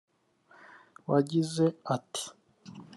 [1.11, 1.65] wagize
[1.95, 2.23] ati